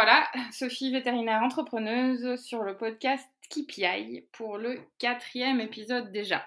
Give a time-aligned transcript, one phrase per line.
[0.00, 6.46] Voilà, Sophie, vétérinaire entrepreneuse, sur le podcast KPI pour le quatrième épisode déjà.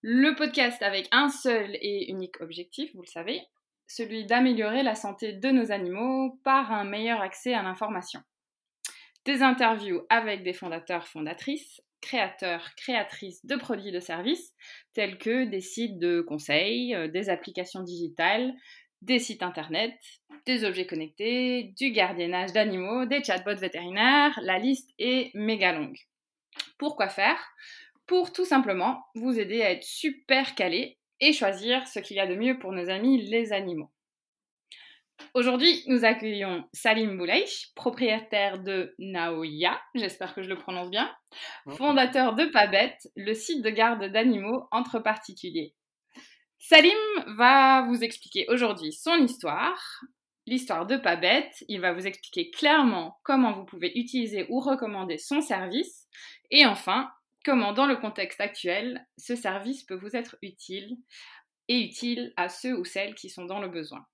[0.00, 3.42] Le podcast avec un seul et unique objectif, vous le savez,
[3.86, 8.22] celui d'améliorer la santé de nos animaux par un meilleur accès à l'information.
[9.26, 14.54] Des interviews avec des fondateurs, fondatrices, créateurs, créatrices de produits de services,
[14.94, 18.54] tels que des sites de conseils, euh, des applications digitales,
[19.02, 19.94] des sites internet,
[20.46, 25.98] des objets connectés, du gardiennage d'animaux, des chatbots vétérinaires, la liste est méga longue.
[26.78, 27.38] Pourquoi faire?
[28.06, 32.26] Pour tout simplement vous aider à être super calé et choisir ce qu'il y a
[32.26, 33.90] de mieux pour nos amis les animaux.
[35.34, 41.14] Aujourd'hui, nous accueillons Salim Bouleish, propriétaire de Naoya, j'espère que je le prononce bien,
[41.76, 45.74] fondateur de Pabet, le site de garde d'animaux entre particuliers.
[46.58, 46.98] Salim
[47.28, 50.02] va vous expliquer aujourd'hui son histoire,
[50.52, 51.50] l'histoire de Pabet.
[51.68, 56.06] Il va vous expliquer clairement comment vous pouvez utiliser ou recommander son service.
[56.50, 57.10] Et enfin,
[57.44, 60.98] comment dans le contexte actuel, ce service peut vous être utile
[61.68, 64.06] et utile à ceux ou celles qui sont dans le besoin.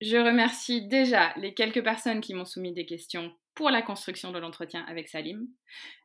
[0.00, 4.38] Je remercie déjà les quelques personnes qui m'ont soumis des questions pour la construction de
[4.38, 5.48] l'entretien avec Salim.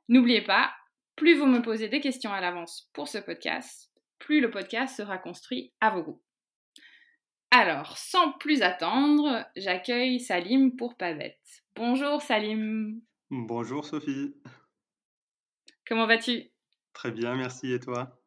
[0.10, 0.74] N'oubliez pas,
[1.16, 5.18] plus vous me posez des questions à l'avance pour ce podcast, plus le podcast sera
[5.18, 6.22] construit à vos goûts.
[7.52, 11.64] Alors, sans plus attendre, j'accueille Salim pour Pavette.
[11.76, 13.02] Bonjour Salim.
[13.30, 14.36] Bonjour Sophie.
[15.88, 16.52] Comment vas-tu?
[16.94, 17.72] Très bien, merci.
[17.72, 18.20] Et toi?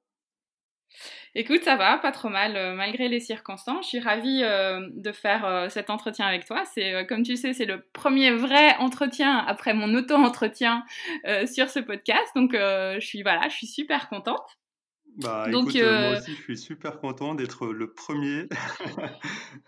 [1.34, 3.84] Écoute, ça va, pas trop mal, euh, malgré les circonstances.
[3.84, 6.64] Je suis ravie euh, de faire euh, cet entretien avec toi.
[6.64, 10.84] C'est, comme tu sais, c'est le premier vrai entretien après mon auto-entretien
[11.46, 12.28] sur ce podcast.
[12.34, 14.59] Donc, je suis voilà, je suis super contente.
[15.18, 18.48] Bah, Donc, écoute, moi aussi, je suis super content d'être le premier.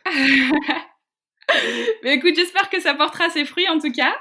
[2.02, 4.14] Mais écoute, j'espère que ça portera ses fruits en tout cas.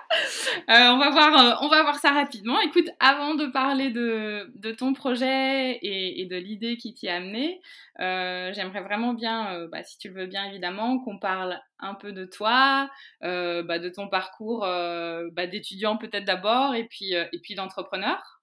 [0.70, 2.60] Euh, on, va voir, euh, on va voir ça rapidement.
[2.62, 7.16] Écoute, avant de parler de, de ton projet et, et de l'idée qui t'y a
[7.16, 7.62] amené,
[8.00, 11.96] euh, j'aimerais vraiment bien, euh, bah, si tu le veux bien évidemment, qu'on parle un
[11.96, 12.90] peu de toi,
[13.24, 18.41] euh, bah, de ton parcours bah, d'étudiant peut-être d'abord et puis, et puis d'entrepreneur.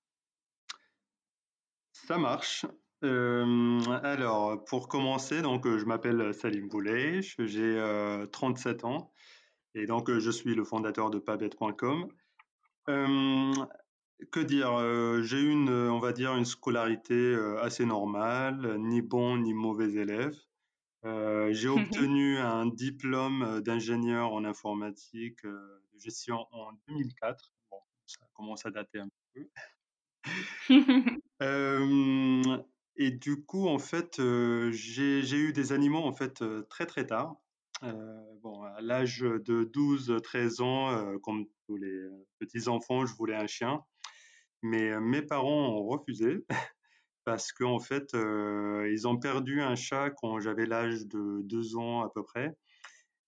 [2.08, 2.64] Ça marche.
[3.04, 9.12] Euh, alors, pour commencer, donc, je m'appelle Salim Boulay, j'ai 37 ans
[9.74, 12.08] et donc je suis le fondateur de pabet.com.
[12.86, 19.52] que dire J'ai eu une, on va dire, une scolarité assez normale, ni bon ni
[19.52, 20.34] mauvais élève.
[21.04, 27.52] j'ai obtenu un diplôme d'ingénieur en informatique de gestion en 2004.
[27.70, 29.46] Bon, ça commence à dater un peu.
[33.00, 34.20] Et du coup, en fait,
[34.70, 37.36] j'ai eu des animaux en fait très très tard.
[37.82, 42.08] bon, à l'âge de 12-13 ans, comme tous les
[42.40, 43.80] petits enfants, je voulais un chien,
[44.62, 46.44] mais mes parents ont refusé
[47.24, 52.10] parce qu'en fait, ils ont perdu un chat quand j'avais l'âge de 2 ans à
[52.10, 52.56] peu près.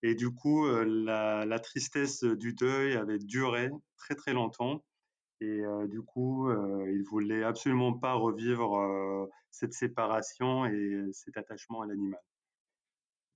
[0.03, 4.83] Et du coup, la, la, tristesse du deuil avait duré très très longtemps.
[5.41, 11.87] Et du coup, il ne voulait absolument pas revivre cette séparation et cet attachement à
[11.87, 12.21] l'animal.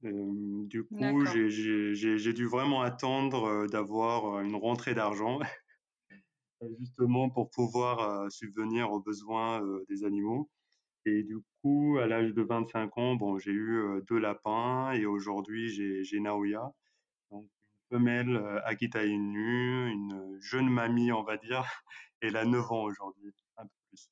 [0.04, 5.40] du coup, j'ai dû vraiment attendre d'avoir une rentrée d'argent,
[6.80, 10.48] justement pour pouvoir subvenir aux besoins des animaux.
[11.08, 15.70] Et du coup, à l'âge de 25 ans, bon, j'ai eu deux lapins et aujourd'hui,
[16.04, 16.72] j'ai Naoya,
[17.90, 21.64] femelle Akita Inu, une jeune mamie, on va dire.
[22.22, 24.10] Elle a 9 ans aujourd'hui, un peu plus.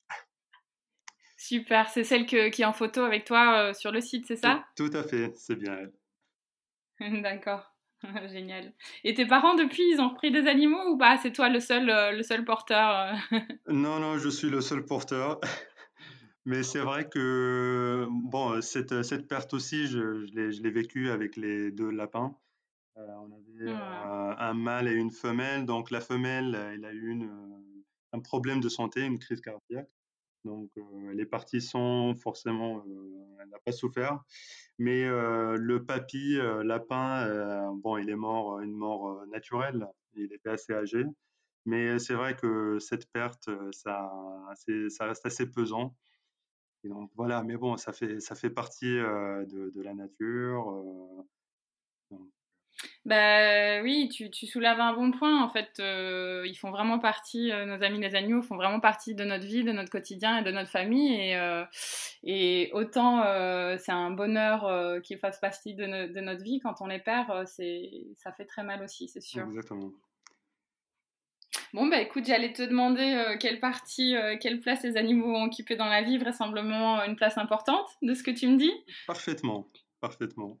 [1.36, 4.64] Super, c'est celle qui est en photo avec toi sur le site, c'est ça?
[4.76, 5.92] Tout, à fait, c'est bien elle.
[7.22, 7.74] D'accord.
[8.28, 8.72] Génial.
[9.02, 11.18] Et tes parents, depuis, ils ont repris des animaux ou pas?
[11.18, 13.14] C'est toi le seul, le seul porteur
[13.66, 15.40] Non, non, je suis le seul porteur.
[16.46, 21.70] Mais c'est vrai que bon, cette, cette perte aussi, je, je l'ai vécue avec les
[21.70, 22.36] deux lapins.
[22.96, 25.66] Euh, on avait euh, un mâle et une femelle.
[25.66, 27.82] Donc la femelle, elle a eu une, euh,
[28.12, 29.90] un problème de santé, une crise cardiaque.
[30.44, 30.70] Donc
[31.10, 32.84] elle est partie sans forcément,
[33.40, 34.20] elle n'a pas souffert.
[34.78, 39.86] Mais le papy lapin, bon, il est mort une mort naturelle.
[40.12, 41.06] Il était assez âgé.
[41.64, 44.12] Mais c'est vrai que cette perte, ça,
[44.90, 45.96] ça reste assez pesant.
[46.84, 51.24] Et donc voilà, mais bon, ça fait, ça fait partie de, de, la nature.
[53.04, 55.42] Bah oui, tu, tu, soulèves un bon point.
[55.42, 59.14] En fait, euh, ils font vraiment partie, euh, nos amis les agneaux font vraiment partie
[59.14, 61.14] de notre vie, de notre quotidien et de notre famille.
[61.14, 61.64] Et, euh,
[62.22, 63.22] et autant
[63.78, 67.90] c'est un bonheur qu'ils fassent partie de, de, notre vie, quand on les perd, c'est,
[68.16, 69.44] ça fait très mal aussi, c'est sûr.
[69.46, 69.90] Exactement.
[71.74, 75.88] Bon, bah écoute, j'allais te demander quelle partie, quelle place les animaux ont occupé dans
[75.88, 78.72] la vie, vraisemblablement une place importante de ce que tu me dis?
[79.06, 79.68] Parfaitement,
[80.00, 80.58] parfaitement.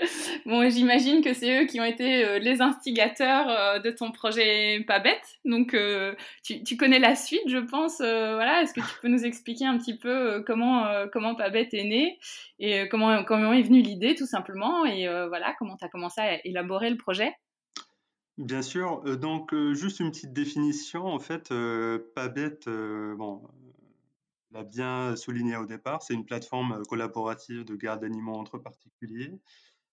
[0.46, 4.84] Bon, j'imagine que c'est eux qui ont été euh, les instigateurs euh, de ton projet
[4.86, 5.02] Pas.
[5.44, 7.98] Donc, euh, tu, connais la suite, je pense.
[7.98, 12.18] voilà, est-ce que tu peux nous expliquer un petit peu comment comment Pas est né
[12.58, 16.46] et comment comment est venue l'idée, tout simplement, et voilà, comment tu as commencé à
[16.46, 17.32] élaborer le projet?
[18.36, 19.02] Bien sûr.
[19.18, 21.06] donc, juste une petite définition.
[21.06, 21.48] En fait,
[22.14, 23.42] Pas bon,
[24.52, 29.40] l'a bien souligné au départ, c'est une plateforme collaborative de garde d'animaux entre particuliers.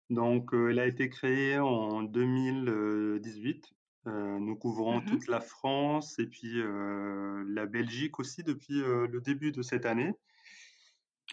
[0.10, 3.74] Donc, elle a été créée en 2018.
[4.08, 6.62] Euh, nous couvrons mmh toute la France et puis
[7.48, 10.14] la Belgique aussi depuis le début de cette année.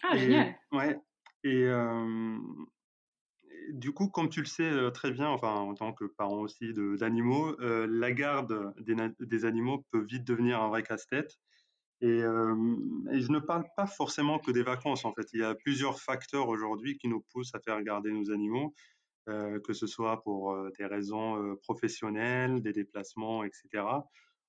[0.03, 0.55] Ah, génial.
[0.73, 0.99] Ouais.
[1.43, 1.65] Et
[3.69, 7.55] du coup, comme tu le sais très bien, enfin en tant que parent aussi d'animaux,
[7.59, 11.39] la garde des, des, animaux peut vite devenir un vrai casse-tête.
[12.01, 15.27] Et, je ne parle pas forcément que des vacances, en fait.
[15.33, 18.73] Il y a plusieurs facteurs aujourd'hui qui nous poussent à faire garder nos animaux,
[19.27, 23.83] que ce soit pour des raisons professionnelles, des déplacements, etc.,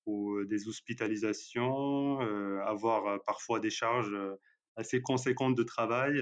[0.06, 2.20] ou des hospitalisations,
[2.60, 4.16] avoir parfois des charges
[4.76, 6.18] assez conséquentes de travail,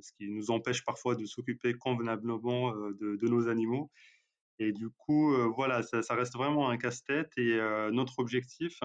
[0.00, 3.90] ce qui nous empêche parfois de s'occuper convenablement de, nos animaux.
[4.58, 7.32] Et du coup, voilà, ça, reste vraiment un casse-tête.
[7.36, 7.58] Et
[7.92, 8.80] notre objectif,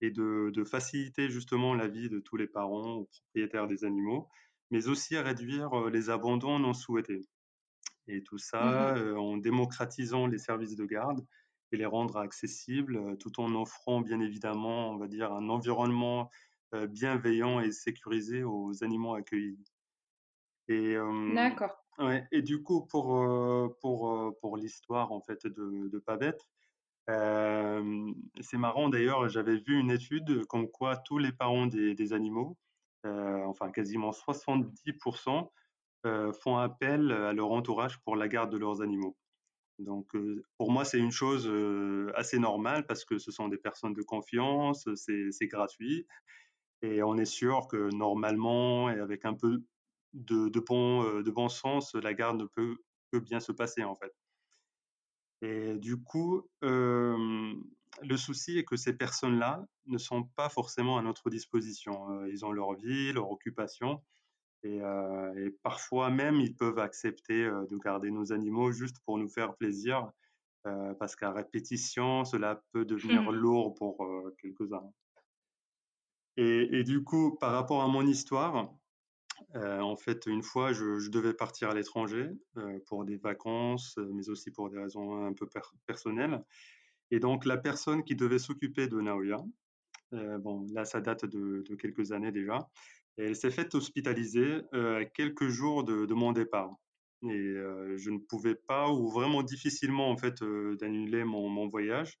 [0.00, 4.28] et de, faciliter justement la vie de tous les parents ou propriétaires des animaux,
[4.70, 7.26] mais aussi à réduire les abandons non souhaités.
[8.06, 11.24] Et tout ça mmh en démocratisant les services de garde
[11.72, 16.30] et les rendre accessibles, tout en offrant bien évidemment, on va dire, un environnement
[16.88, 19.62] bienveillant et sécurisé aux animaux accueillis.
[20.68, 20.96] Et,
[21.34, 21.74] D'accord.
[21.98, 23.06] Ouais, et du coup, pour,
[23.80, 25.98] pour, pour l'histoire en fait de, de
[27.08, 32.58] C'est marrant d'ailleurs, j'avais vu une étude comme quoi tous les parents des, animaux,
[33.04, 35.48] enfin quasiment 70%,
[36.32, 39.16] font appel à leur entourage pour la garde de leurs animaux.
[39.78, 40.12] Donc
[40.58, 41.50] pour moi, c'est une chose
[42.14, 46.06] assez normale parce que ce sont des personnes de confiance, c'est gratuit
[46.82, 49.62] et on est sûr que normalement et avec un peu
[50.12, 52.76] de, de, bon, de bon sens, la garde peut,
[53.10, 54.12] peut bien se passer en fait.
[55.42, 61.30] Et du coup, le souci est que ces personnes-là ne sont pas forcément à notre
[61.30, 62.24] disposition.
[62.26, 64.02] ils ont leur vie, leur occupation,
[64.64, 64.80] et,
[65.62, 70.10] parfois même ils peuvent accepter de garder nos animaux juste pour nous faire plaisir,
[70.98, 74.04] parce qu'à répétition, cela peut devenir lourd pour
[74.42, 74.90] quelques-uns.
[76.36, 78.72] Et, et, du coup, par rapport à mon histoire,
[79.56, 84.08] euh, en fait, une fois, je, devais partir à l'étranger euh, pour des vacances, euh,
[84.12, 85.46] mais aussi pour des raisons un peu
[85.86, 86.42] personnelles.
[87.10, 89.38] Et donc, la personne qui devait s'occuper de Naoya,
[90.12, 92.68] bon, là, ça date de, quelques années déjà,
[93.16, 94.60] elle s'est faite hospitaliser
[95.14, 96.70] quelques jours de, mon départ.
[97.22, 97.54] Et
[97.96, 100.42] je ne pouvais pas, ou vraiment difficilement, en fait,
[100.78, 102.18] d'annuler mon, voyage.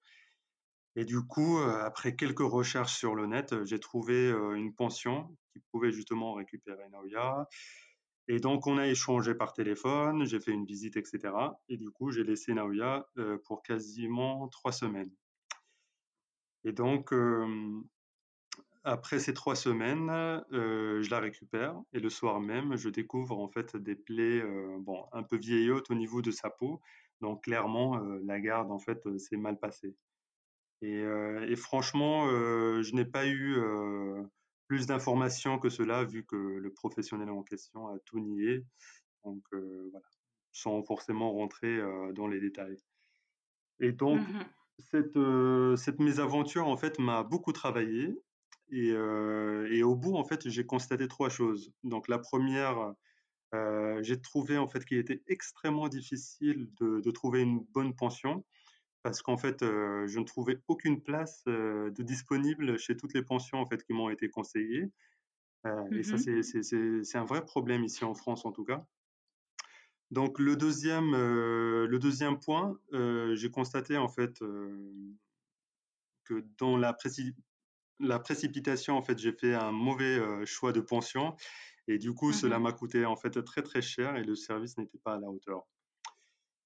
[0.98, 5.92] Et du coup, après quelques recherches sur le net, j'ai trouvé une pension qui pouvait
[5.92, 7.46] justement récupérer Naoya.
[8.26, 11.32] Et donc, on a échangé par téléphone, j'ai fait une visite, etc.
[11.68, 13.08] Et du coup, j'ai laissé Naoya
[13.44, 15.12] pour quasiment trois semaines.
[16.64, 17.14] Et donc,
[18.82, 20.08] après ces trois semaines,
[20.50, 24.42] je la récupère et le soir même, je découvre en fait des plaies
[24.80, 26.80] bon, un peu vieillottes au niveau de sa peau.
[27.20, 29.94] Donc, clairement, la garde en fait s'est mal passée.
[30.82, 33.56] Et, franchement, je n'ai pas eu
[34.68, 38.64] plus d'informations que cela, vu que le professionnel en question a tout nié.
[39.24, 40.06] Donc voilà,
[40.52, 41.80] sans forcément rentrer
[42.14, 42.78] dans les détails.
[43.80, 44.44] Et donc, mmh
[44.80, 45.18] cette,
[45.76, 48.16] cette mésaventure, en fait, m'a beaucoup travaillé.
[48.70, 51.72] Et, et, au bout, en fait, j'ai constaté trois choses.
[51.82, 52.94] Donc, la première,
[54.02, 58.44] j'ai trouvé, en fait, qu'il était extrêmement difficile de, de, trouver une bonne pension
[59.02, 63.66] parce qu'en fait, je ne trouvais aucune place de disponible chez toutes les pensions en
[63.66, 64.90] fait, qui m'ont été conseillées.
[65.92, 68.86] Et ça, mmh c'est un vrai problème ici en France, en tout cas.
[70.10, 72.78] Donc, le deuxième, le deuxième point,
[73.34, 74.38] j'ai constaté en fait
[76.24, 76.96] que dans la,
[78.00, 81.36] la précipitation, en fait, j'ai fait un mauvais choix de pension.
[81.90, 84.76] Et du coup, cela mmh m'a coûté en fait très très cher et le service
[84.76, 85.66] n'était pas à la hauteur.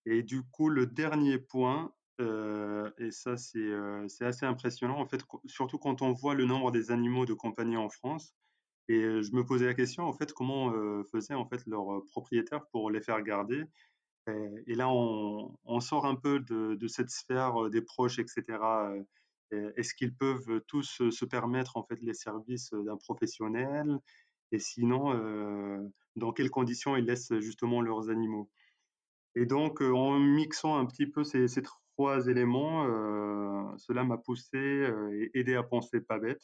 [0.05, 6.03] Et du coup, le dernier point, et ça, c'est assez impressionnant, en fait, surtout quand
[6.03, 8.35] on voit le nombre des animaux de compagnie en France.
[8.89, 10.73] Et je me posais la question, en fait, comment
[11.13, 13.65] faisaient en fait leurs propriétaires pour les faire garder?
[14.67, 18.45] Et, là, on, sort un peu de, cette sphère des proches, etc.
[19.51, 23.99] Est-ce qu'ils peuvent tous se permettre en fait les services d'un professionnel?
[24.53, 28.51] Et sinon, dans quelles conditions ils laissent justement leurs animaux?
[29.35, 31.47] Et donc, en mixant un petit peu ces,
[31.95, 32.87] trois éléments,
[33.79, 34.59] cela m'a poussé
[35.13, 36.43] et aidé à penser pas bête.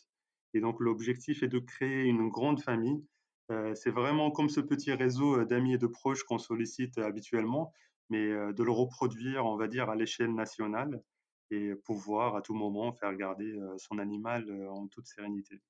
[0.55, 3.03] Et donc, l'objectif est de créer une grande famille
[3.51, 7.73] euh, c'est vraiment comme ce petit réseau euh, d'amis et de proches qu'on sollicite habituellement,
[8.11, 11.03] mais euh, de le reproduire, on va dire, à l'échelle nationale
[11.51, 15.63] et pouvoir à tout moment faire garder son animal en toute sérénité.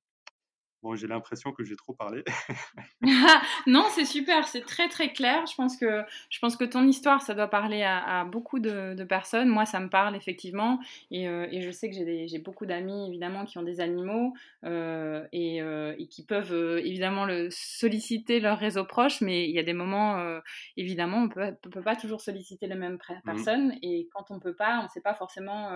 [0.83, 2.23] Bon, j'ai l'impression que j'ai trop parlé.
[3.67, 5.45] non, c'est super, c'est très très clair.
[5.47, 9.49] Je pense que, je pense que ton histoire, ça doit parler à, beaucoup de, personnes.
[9.49, 10.79] Moi, ça me parle effectivement.
[11.11, 15.27] Et, euh, et je sais que j'ai beaucoup d'amis, évidemment, qui ont des animaux euh,
[15.33, 19.21] et, euh, et, qui peuvent évidemment le, solliciter leur réseau proche.
[19.21, 20.41] Mais il y a des moments,
[20.77, 23.23] évidemment, on ne peut, pas toujours solliciter les mêmes mmh.
[23.25, 23.75] personnes.
[23.83, 25.71] Et quand on ne peut pas, on ne sait pas forcément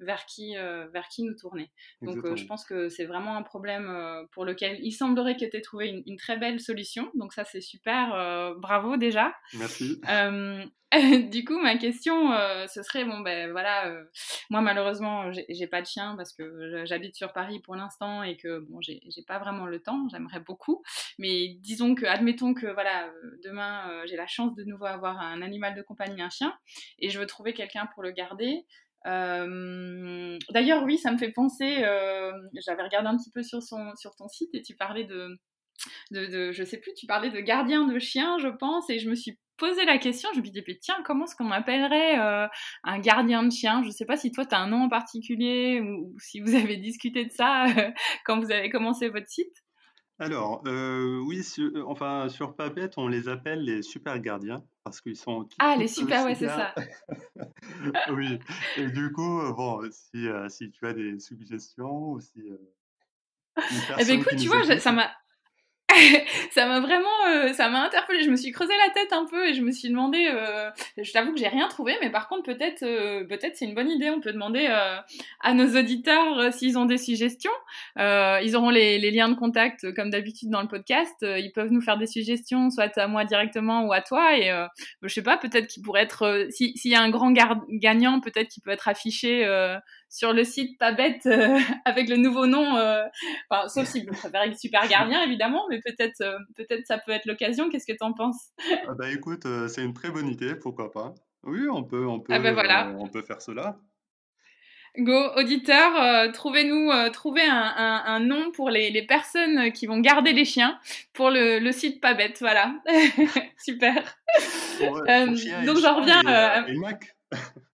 [0.00, 1.70] vers, qui, vers qui nous tourner.
[2.00, 5.60] Donc, je pense que c'est vraiment un problème pour lequel il semblerait que tu aies
[5.60, 7.10] trouvé une, très belle solution.
[7.14, 8.14] Donc ça, c'est super.
[8.14, 9.34] Euh, bravo déjà.
[9.54, 10.00] Merci.
[10.08, 10.64] Euh,
[11.30, 13.94] du coup, ma question, euh, ce serait, bon, ben voilà,
[14.50, 18.58] moi malheureusement, j'ai pas de chien parce que j'habite sur Paris pour l'instant et que,
[18.60, 20.82] bon, j'ai pas vraiment le temps, j'aimerais beaucoup.
[21.18, 23.10] Mais disons que, admettons que, voilà,
[23.44, 26.54] demain, j'ai la chance de nouveau avoir un animal de compagnie, un chien,
[26.98, 28.66] et je veux trouver quelqu'un pour le garder.
[29.06, 32.32] Euh, d'ailleurs, oui, ça me fait penser, euh,
[32.64, 35.28] j'avais regardé un petit peu sur, son, sur ton site et tu parlais de,
[36.10, 39.08] de, de, je sais plus, tu parlais de gardien de chien, je pense, et je
[39.08, 42.48] me suis posé la question, je me dit, tiens, comment est-ce qu'on appellerait euh,
[42.84, 43.82] un gardien de chien?
[43.84, 46.76] Je sais pas si toi, tu as un nom en particulier ou, si vous avez
[46.76, 47.66] discuté de ça
[48.24, 49.61] quand vous avez commencé votre site.
[50.22, 55.16] Alors, euh, oui, euh, enfin, sur Papette, on les appelle les super gardiens parce qu'ils
[55.16, 56.72] sont Ah, les super, ouais, c'est ça.
[58.12, 58.38] Oui,
[58.76, 62.40] et du coup, euh, bon, si, si tu as des suggestions ou si
[63.98, 65.10] Eh ben écoute, tu vois, ça m'a
[66.52, 68.22] ça m'a vraiment, euh, ça m'a interpellée.
[68.22, 70.28] Je me suis creusé la tête un peu et je me suis demandé.
[70.32, 73.74] Euh, je t'avoue que j'ai rien trouvé, mais par contre peut-être, euh, peut-être c'est une
[73.74, 74.10] bonne idée.
[74.10, 74.66] On peut demander
[75.40, 77.50] à nos auditeurs s'ils ont des suggestions.
[77.96, 81.16] ils auront les, les, liens de contact comme d'habitude dans le podcast.
[81.22, 84.36] ils peuvent nous faire des suggestions, soit à moi directement ou à toi.
[84.36, 84.50] Et
[85.02, 88.62] je sais pas, peut-être qu'il pourrait être, s'il y a un grand gagnant, peut-être qu'il
[88.62, 89.44] peut être affiché
[90.12, 92.76] sur le site pas bête euh, avec le nouveau nom.
[92.76, 93.02] Euh,
[93.48, 97.24] enfin, sauf si vous préférez Super Gardien, évidemment, mais peut-être euh, peut-être ça peut être
[97.24, 97.70] l'occasion.
[97.70, 98.50] Qu'est-ce que tu en penses?
[98.86, 101.14] Ah Bah écoute, c'est une très bonne idée, pourquoi pas.
[101.44, 102.94] Oui, on peut, on peut, ah bah voilà.
[102.98, 103.78] on peut faire cela.
[104.98, 110.44] Go, auditeur, trouvez-nous, trouvez un, un, nom pour les, les, personnes qui vont garder les
[110.44, 110.78] chiens
[111.14, 112.74] pour le, le site pas bête, voilà.
[113.56, 113.94] Super.
[115.64, 116.20] donc j'en reviens.
[116.26, 116.66] à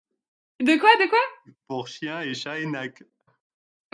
[0.61, 1.19] de quoi, de quoi?
[1.67, 3.03] Pour chien et chat et nac.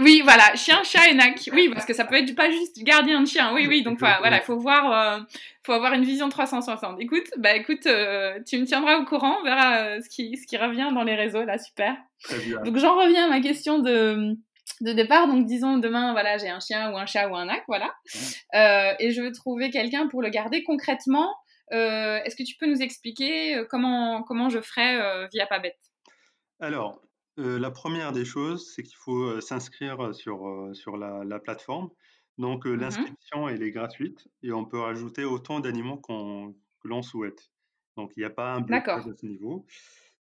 [0.00, 1.48] Oui, voilà, chien, chat et nac.
[1.52, 3.54] Oui, parce que ça peut être pas juste gardien de chien.
[3.54, 5.22] Oui, oui, donc voilà, il faut voir, euh,
[5.62, 7.00] faut avoir une vision 360.
[7.00, 10.48] Écoute, bah écoute, euh, tu me tiendras au courant, on verra euh, ce qui, ce
[10.48, 11.96] qui revient dans les réseaux, là, super.
[12.24, 12.60] Très bien.
[12.62, 14.34] Donc j'en reviens à ma question de,
[14.80, 15.28] de départ.
[15.28, 17.94] Donc disons demain, voilà, j'ai un chien ou un chat ou un nac, voilà,
[18.98, 21.36] et je veux trouver quelqu'un pour le garder concrètement.
[21.70, 25.78] Est-ce que tu peux nous expliquer comment comment je ferais via Pabette?
[26.60, 27.02] Alors,
[27.36, 31.90] la première des choses, c'est qu'il faut s'inscrire sur, sur la, plateforme.
[32.38, 37.02] Donc, mmh l'inscription, elle est gratuite et on peut rajouter autant d'animaux qu'on, que l'on
[37.02, 37.50] souhaite.
[37.96, 39.66] Donc, il n'y a pas un blocage à ce niveau.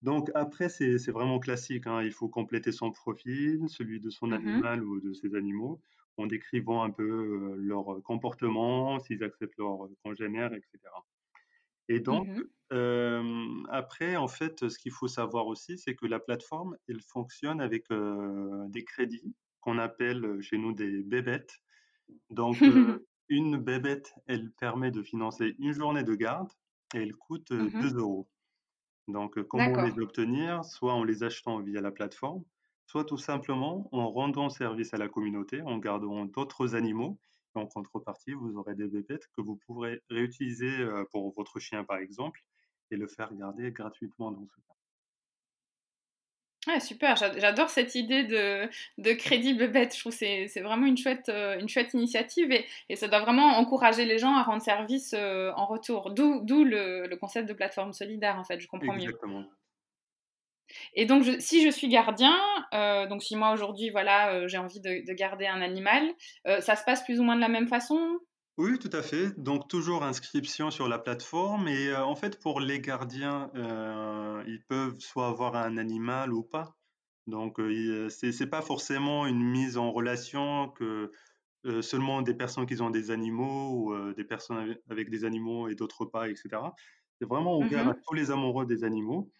[0.01, 1.87] Donc, après, c'est, vraiment classique.
[1.87, 2.03] Hein.
[2.03, 5.81] Il faut compléter son profil, celui de son mmh animal ou de ses animaux,
[6.17, 10.79] en décrivant un peu leur comportement, s'ils acceptent leur congénère, etc.
[11.89, 12.43] Et donc, mmh
[13.69, 17.85] après, en fait, ce qu'il faut savoir aussi, c'est que la plateforme, elle fonctionne avec
[17.91, 21.61] des crédits qu'on appelle chez nous des bébêtes.
[22.31, 22.57] Donc,
[23.29, 26.49] une bébête, elle permet de financer une journée de garde
[26.95, 28.27] et elle coûte 2 mmh euros.
[29.07, 32.43] Donc, comment les obtenir Soit en les achetant via la plateforme,
[32.85, 37.19] soit tout simplement en rendant service à la communauté, en gardant d'autres animaux
[37.59, 42.41] en contrepartie, vous aurez des bébêtes que vous pourrez réutiliser pour votre chien, par exemple,
[42.91, 44.73] et le faire garder gratuitement dans ce cas.
[46.67, 49.93] Ah, super, j'adore cette idée de, de crédit bébête.
[49.93, 53.57] Je trouve que c'est vraiment une chouette, une chouette initiative et, et, ça doit vraiment
[53.57, 56.11] encourager les gens à rendre service en retour.
[56.11, 59.45] D'où le, le, concept de plateforme solidaire, en fait, je comprends Exactement.
[60.93, 62.35] Et donc, si je suis gardien,
[62.73, 66.03] euh, donc si moi aujourd'hui, voilà, euh, j'ai envie de, garder un animal,
[66.47, 68.19] euh, ça se passe plus ou moins de la même façon?
[68.57, 69.31] Oui, tout à fait.
[69.39, 73.49] Donc toujours inscription sur la plateforme et en fait pour les gardiens,
[74.45, 76.75] ils peuvent soit avoir un animal ou pas.
[77.25, 77.59] Donc
[78.09, 81.11] c'est c'est pas forcément une mise en relation que,
[81.81, 85.73] seulement des personnes qui ont des animaux ou des personnes ave avec des animaux et
[85.73, 86.75] d'autres pas et cetera.
[87.19, 89.31] C'est vraiment ouvert à Mmh tous les amoureux des animaux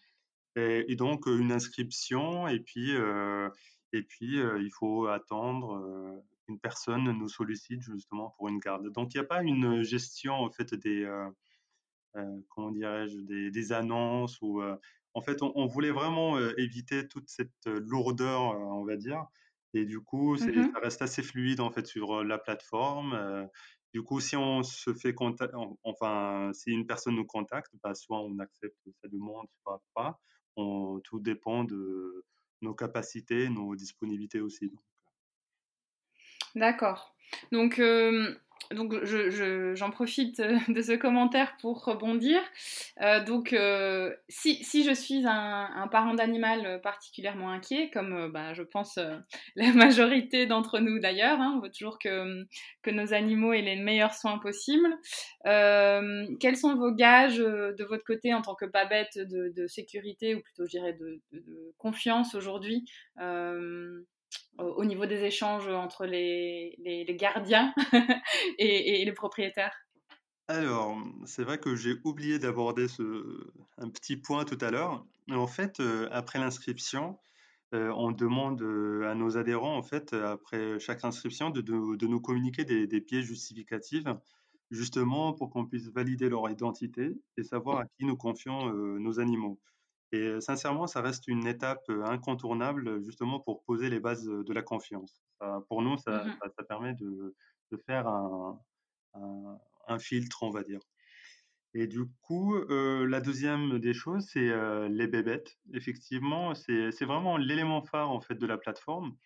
[0.56, 3.50] et et donc une inscription et puis, heu
[3.92, 8.90] et puis, heu, il faut attendre, qu'une personne nous sollicite justement pour une garde.
[8.92, 11.32] Donc il y a pas une gestion en fait des, heu,
[12.50, 13.18] comment dirais-je?
[13.20, 14.62] Des des annonces ou
[15.14, 19.26] en fait on on voulait vraiment, éviter toute cette, lourdeur, on va dire
[19.74, 23.48] et du coup c'est Mmh ça reste assez fluide en fait sur, la plateforme,
[23.94, 27.94] du coup si on se fait conta en enfin si une personne nous contacte, bah,
[27.94, 30.20] soit on accepte sa demande, soit pas.
[30.56, 32.24] Tout dépend de
[32.62, 34.80] nos capacités, nos disponibilités aussi donc.
[36.54, 37.16] D'accord.
[37.50, 37.80] Donc,
[38.72, 42.40] donc je je j'en profite, heu, de ce commentaire pour rebondir.
[43.02, 48.98] Heu, donc, heu, si je suis un parent d'animal, particulièrement inquiet, comme, bah, je pense,
[49.56, 52.44] la majorité d'entre nous d'ailleurs, hein, on veut toujours que,
[52.90, 54.96] nos animaux aient les meilleurs soins possibles.
[55.44, 60.64] Quels sont vos gages, de votre côté en tant que Babette de sécurité ou plutôt
[60.64, 61.20] je dirais de
[61.78, 62.84] confiance aujourd'hui?
[64.58, 67.74] Au au niveau des échanges entre les, les, gardiens
[68.58, 69.74] et, les propriétaires?
[70.48, 75.06] Alors, c'est vrai que j'ai oublié d'aborder ce un petit point tout à l'heure.
[75.30, 77.18] En fait, heu, après l'inscription,
[77.74, 82.20] Heu, on demande, heu, à nos adhérents, en fait, après chaque inscription, de de nous
[82.22, 84.16] communiquer des des pièces justificatives,
[84.72, 89.60] justement pour qu'on puisse valider leur identité et savoir à qui nous confions, nos animaux.
[90.14, 94.52] Et heu, sincèrement, ça reste une étape, heu, incontournable, justement pour poser les bases, de
[94.54, 95.22] la confiance.
[95.40, 97.34] Ça pour nous, ça ça ça permet de
[97.72, 98.60] de faire un
[99.14, 100.80] un un filtre, on va dire.
[101.74, 104.50] Et du coup, heu, la deuxième des choses, c'est,
[104.88, 105.56] les bébêtes.
[105.74, 109.16] Effectivement, c'est vraiment l'élément phare, en fait, de la plateforme.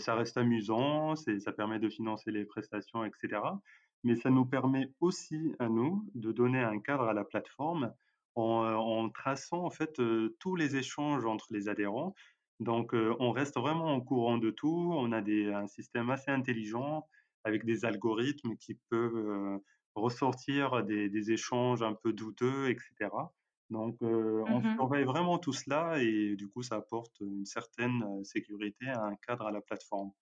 [0.00, 3.60] Ça reste amusant, ça permet de financer les prestations et cetera.
[4.04, 7.94] Mais ça nous permet aussi, à nous, de donner un cadre à la plateforme
[8.40, 10.00] en, traçant, en fait,
[10.38, 12.14] tous les échanges entre les adhérents.
[12.60, 14.90] Donc, on reste vraiment au courant de tout.
[14.94, 17.06] On a des un système assez intelligent
[17.44, 19.60] avec des algorithmes qui peuvent,
[19.94, 23.34] ressortir des des échanges un peu douteux et cetera.
[23.70, 28.88] Donc, on mhm, surveille vraiment tout cela et du coup, ça apporte une certaine, sécurité,
[28.88, 30.12] un cadre à la plateforme.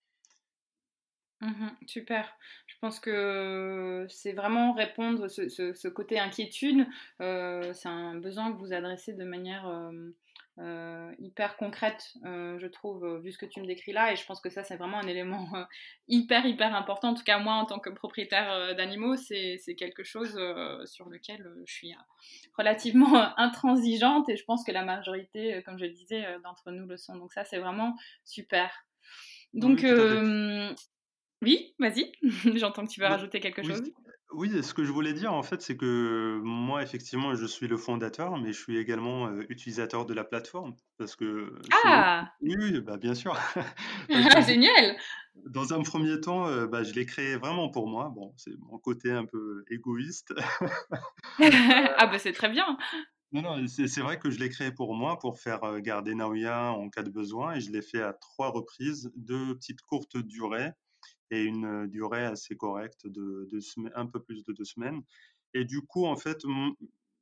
[1.41, 2.35] Mhm, super.
[2.67, 6.85] Je pense que c'est vraiment répondre ce, ce, ce côté inquiétude.
[7.21, 9.91] euh, c'est un besoin que vous adressez de manière euh,
[10.59, 14.11] euh, hyper concrète, je trouve, vu ce que tu me décris là.
[14.11, 15.47] Et je pense que ça, c'est vraiment un élément
[16.07, 17.09] hyper, hyper important.
[17.09, 20.33] En tout cas, moi, en tant que propriétaire d'animaux, c'est quelque chose
[20.85, 21.95] sur lequel je suis
[22.57, 24.29] relativement intransigeante.
[24.29, 27.15] Et je pense que la majorité, comme je le disais, d'entre nous le sont.
[27.15, 27.95] Donc ça, c'est vraiment
[28.25, 28.71] super.
[29.53, 30.73] Donc, euh,
[31.41, 32.11] oui, vas-y.
[32.57, 33.91] J'entends que tu veux rajouter quelque oui, chose.
[34.33, 37.77] oui, ce que je voulais dire, en fait, c'est que moi, effectivement, je suis le
[37.77, 41.53] fondateur, mais je suis également, utilisateur de la plateforme parce que
[41.85, 43.37] Ah oui, oui, bah, bien sûr,
[44.09, 44.97] que Génial
[45.45, 48.11] dans un premier temps, bah, je l'ai créé vraiment pour moi.
[48.13, 50.33] Bon, c'est mon côté un peu égoïste.
[51.39, 52.77] Ah bah c'est très bien.
[53.31, 56.89] Non, non, c'est vrai que je l'ai créé pour moi, pour faire, garder Naoya en
[56.89, 60.71] cas de besoin et je l'ai fait à 3 reprises, 2 petites courtes durées
[61.31, 65.01] et une, heu, durée assez correcte de 2 semai un peu plus de 2 semaines
[65.53, 66.39] et du coup, en fait,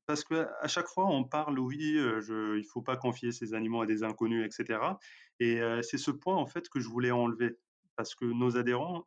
[0.08, 3.82] parce qu'à chaque fois on parle, oui, heu, je il faut pas confier ses animaux
[3.82, 5.00] à des inconnus et cetera
[5.40, 7.58] et heu, c'est ce point, en fait, que je voulais enlever.
[7.96, 9.06] Parce que nos adhérents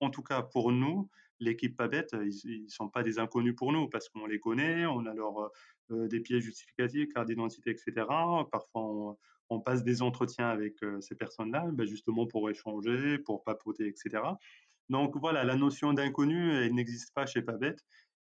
[0.00, 1.08] en tout cas pour nous,
[1.40, 5.06] l'équipe Pabet, ils ils sont pas des inconnus pour nous parce qu'on les connaît, on
[5.06, 5.50] a leur,
[5.90, 8.48] heu, des pièces justificatives, carte d'identité et cetera.
[8.50, 9.18] Parfois on
[9.50, 13.94] on passe des entretiens avec, heu, ces personnes-là, bah, justement pour échanger, pour papoter et
[13.96, 14.38] cetera.
[14.88, 17.74] Donc voilà, la notion d'inconnu, elle n'existe pas chez Pabet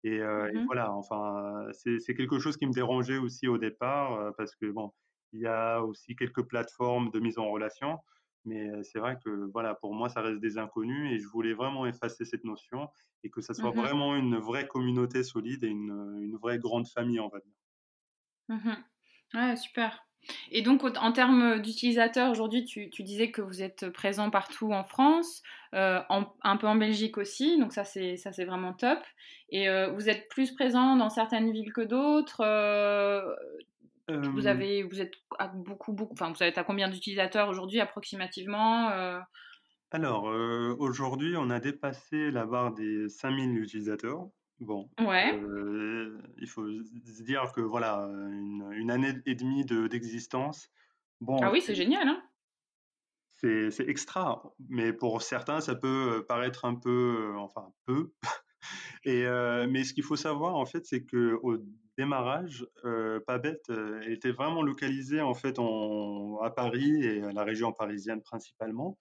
[0.04, 4.32] et et Mmh voilà, enfin, c'est quelque chose qui me dérangeait aussi au départ, heu,
[4.36, 4.92] parce que bon,
[5.32, 7.98] il y a aussi quelques plateformes de mise en relation,
[8.44, 11.86] mais c'est vrai que voilà, pour moi, ça reste des inconnus et je voulais vraiment
[11.86, 12.88] effacer cette notion
[13.22, 16.88] et que ça soit Mmh vraiment une vraie communauté solide et une, une vraie grande
[16.88, 17.52] famille, on va dire.
[18.48, 18.84] Mmh
[19.32, 20.06] Ouais, super.
[20.50, 24.84] Et donc, en termes d'utilisateurs, aujourd'hui, tu, tu disais que vous êtes présent partout en
[24.84, 25.42] France,
[25.74, 28.98] euh, en- un peu en Belgique aussi, donc ça, c'est ça, c'est vraiment top.
[29.50, 32.40] Et euh, vous êtes plus présent dans certaines villes que d'autres.
[32.44, 33.34] euh,
[34.32, 38.90] vous avez, vous êtes à beaucoup, beaucoup, enfin, vous êtes à combien d'utilisateurs aujourd'hui approximativement
[39.92, 40.24] Alors,
[40.80, 44.28] aujourd'hui, on a dépassé la barre des 5000 utilisateurs.
[44.60, 45.32] Bon, Ouais.
[45.32, 50.70] heu, il faut se dire que voilà, une une année et demie de d'existence,
[51.20, 52.22] bon, Ah oui, c'est génial, hein?
[53.32, 56.90] c'est c'est extra, mais pour certains, ça peut, heu, paraître un peu,
[57.34, 58.12] heu, enfin peu
[59.04, 59.24] et
[59.70, 61.58] mais ce qu'il faut savoir, en fait, c'est qu'au
[61.98, 67.44] démarrage, heu, Pabet, heu, était vraiment localisé, en fait, en à Paris et à la
[67.44, 68.98] région parisienne principalement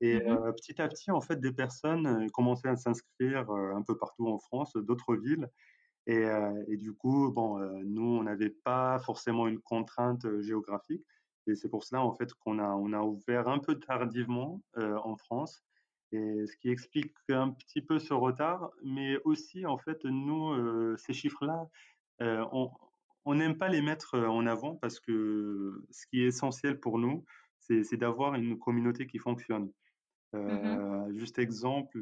[0.00, 4.28] et Mmh petit à petit, en fait, des personnes, commençaient à s'inscrire, un peu partout
[4.28, 5.48] en France, d'autres villes
[6.06, 11.04] et du coup, bon, nous, on n'avait pas forcément une contrainte, géographique
[11.48, 15.16] et c'est pour cela, en fait, qu'on a on a ouvert un peu tardivement, en
[15.16, 15.62] France
[16.12, 18.70] et ce qui explique un petit peu ce retard.
[18.84, 21.68] Mais aussi, en fait, nous, ces chiffres-là,
[23.24, 27.24] on n'aime pas les mettre, en avant parce que ce qui est essentiel pour nous,
[27.58, 29.72] c'est d'avoir une communauté qui fonctionne.
[30.62, 30.78] Mh.
[31.08, 31.98] Heu, juste exemple,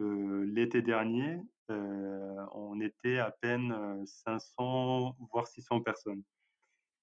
[0.46, 6.22] l'été dernier, on était à peine, heu, 500 voire 600 personnes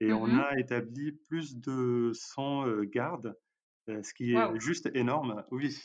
[0.02, 3.36] et Mmh on a établi plus de 100, heu, gardes,
[3.88, 5.78] ce qui est juste énorme, oui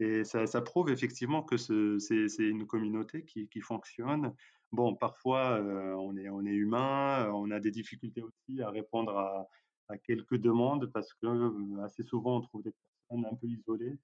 [0.00, 4.34] et ça ça prouve effectivement que ce c'est une communauté qui qui fonctionne.
[4.72, 9.48] Bon, parfois, on est on est humain, on a des difficultés aussi à répondre à
[9.90, 12.72] à quelques demandes parce que, assez souvent on trouve des
[13.08, 13.98] personnes un peu isolées,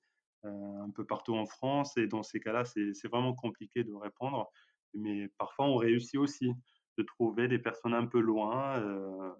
[0.46, 4.50] un peu partout en France et dans ces cas-là, c'est vraiment compliqué de répondre.
[4.94, 6.52] Mais parfois on réussit aussi
[6.98, 9.32] de trouver des personnes un peu loin, heu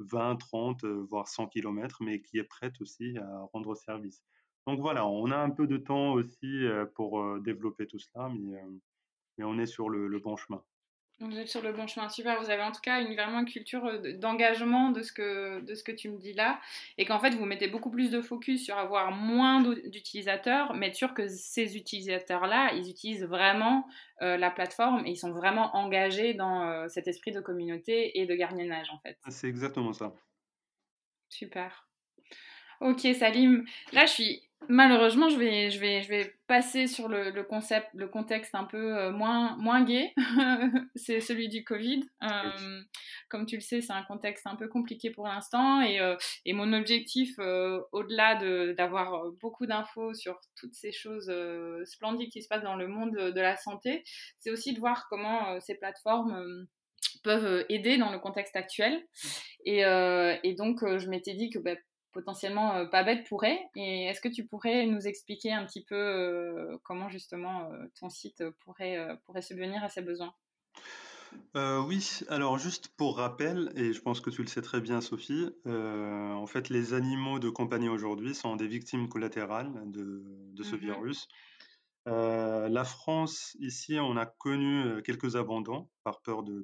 [0.00, 4.22] 20-30, heu, voire 100 kilomètres, mais qui est prête aussi à rendre service.
[4.66, 8.60] Donc voilà, on a un peu de temps aussi, pour, développer tout cela, mais,
[9.38, 10.62] mais on est sur le bon chemin.
[11.22, 12.40] Vous êtes sur le bon chemin, super.
[12.42, 15.74] Vous avez en tout cas une, vraiment une culture euh, d'engagement de ce, que, de
[15.74, 16.60] ce que tu me dis là,
[16.98, 20.96] et qu'en fait vous mettez beaucoup plus de focus sur avoir moins d'utilisateurs, mais être
[20.96, 23.86] sûr que ces utilisateurs-là, ils utilisent vraiment
[24.20, 28.26] euh, la plateforme et ils sont vraiment engagés dans euh, cet esprit de communauté et
[28.26, 29.16] de gardiennage en fait.
[29.28, 30.12] C'est exactement ça.
[31.28, 31.86] Super.
[32.80, 33.64] Ok, Salim.
[33.92, 37.88] Là, je suis malheureusement, je vais, je vais, je vais passer sur le, le concept,
[37.94, 40.12] le contexte un peu euh, moins, moins gai.
[40.96, 42.02] c'est celui du Covid.
[42.22, 42.80] Euh,
[43.28, 45.80] comme tu le sais, c'est un contexte un peu compliqué pour l'instant.
[45.80, 51.32] Et, euh, et mon objectif, au-delà de, d'avoir beaucoup d'infos sur toutes ces choses
[51.84, 54.04] splendides qui se passent dans le monde de, la santé,
[54.38, 56.66] c'est aussi de voir comment ces plateformes
[57.22, 59.02] peuvent aider dans le contexte actuel.
[59.64, 61.76] Et, euh, et donc, euh, je m'étais dit que bah,
[62.12, 63.60] potentiellement euh, pas bête pourrait.
[63.76, 68.08] Et est-ce que tu pourrais nous expliquer un petit peu euh, comment justement euh, ton
[68.10, 70.34] site pourrait, pourrait subvenir à ces besoins?
[71.54, 75.50] Oui, alors juste pour rappel et je pense que tu le sais très bien Sophie,
[75.66, 80.22] en fait les animaux de compagnie aujourd'hui sont des victimes collatérales de
[80.52, 81.28] de ce Mhm, virus.
[82.06, 86.60] Heu, la France, ici, on a connu, heu, quelques abandons par peur de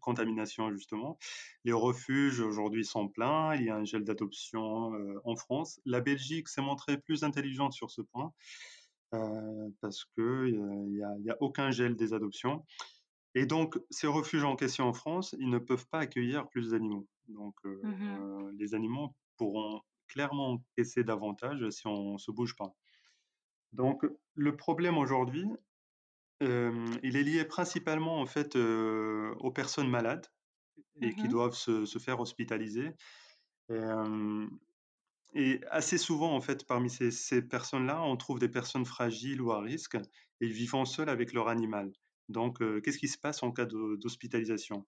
[0.00, 1.18] contamination justement.
[1.64, 5.80] Les refuges aujourd'hui sont pleins, il y a un gel d'adoption, heu, en France.
[5.84, 8.32] La Belgique s'est montrée plus intelligente sur ce point,
[9.80, 10.48] parce que, heu,
[10.88, 12.64] il y a y a aucun gel des adoptions
[13.34, 17.08] et donc ces refuges en question en France, ils ne peuvent pas accueillir plus d'animaux.
[17.28, 18.26] Donc mhm,
[18.58, 22.76] les animaux pourront clairement encaisser davantage si on se bouge pas.
[23.72, 24.04] Donc
[24.34, 25.46] le problème aujourd'hui,
[26.40, 30.26] il est lié principalement en fait, aux personnes malades
[31.02, 32.92] et qui doivent se se faire hospitaliser.
[35.34, 39.52] Et assez souvent en fait parmi ces ces personnes-là, on trouve des personnes fragiles ou
[39.52, 39.98] à risque
[40.40, 41.92] et vivant seules avec leur animal.
[42.28, 44.86] Donc qu'est-ce qui se passe en cas d'hospitalisation?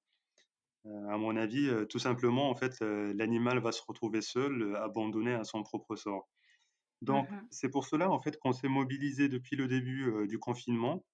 [0.87, 5.63] À mon avis, tout simplement en fait, l'animal va se retrouver seul, abandonné à son
[5.63, 6.29] propre sort.
[7.05, 10.39] Donc mhm, c'est pour cela en fait qu'on s'est mobilisé depuis le début, heu, du
[10.39, 11.05] confinement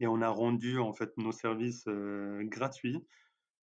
[0.00, 3.04] et on a rendu en fait nos services euh, gratuits.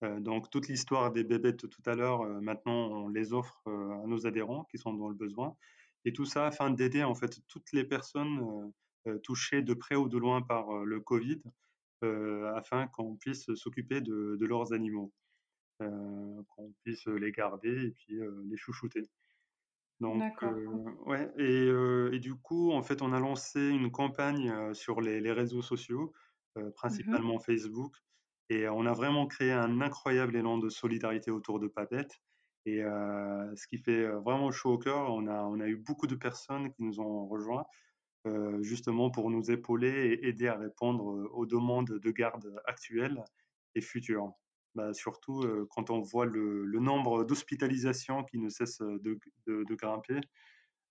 [0.03, 4.03] Euh, donc toute l'histoire des bébêtes tout à l'heure, euh, maintenant on les offre euh,
[4.03, 5.55] à nos adhérents qui sont dans le besoin.
[6.05, 8.39] Et tout ça afin d'aider en fait toutes les personnes
[9.07, 11.41] euh, euh, touchées de près ou de loin par euh, le Covid,
[12.03, 15.13] euh, afin qu'on puisse s'occuper de, de leurs animaux,
[15.81, 19.03] euh, qu'on puisse les garder et puis euh, les chouchouter.
[20.01, 24.49] Donc, euh, ouais, et, euh, et du coup, en fait, on a lancé une campagne
[24.49, 26.13] euh, sur les, les réseaux sociaux,
[26.87, 27.97] Mhm, principalement Facebook,
[28.49, 32.21] et on a vraiment créé un incroyable élan de solidarité autour de Papette.
[32.65, 36.15] Et ce qui fait vraiment chaud au cœur, on a, on a eu beaucoup de
[36.15, 37.65] personnes qui nous ont rejoints,
[38.61, 41.03] justement pour nous épauler et aider à répondre
[41.33, 43.23] aux demandes de garde actuelles
[43.75, 44.33] et futures.
[44.75, 50.19] Bah, surtout euh, quand on voit le, nombre d'hospitalisations qui ne cesse de, de- grimper,